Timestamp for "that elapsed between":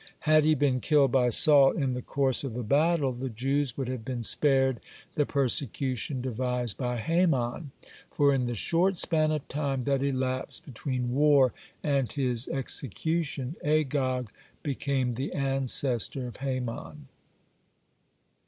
9.83-11.11